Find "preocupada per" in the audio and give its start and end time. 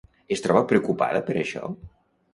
0.71-1.39